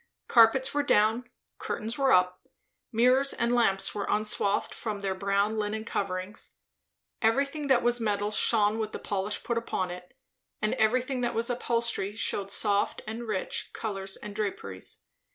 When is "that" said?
7.67-7.83, 11.21-11.35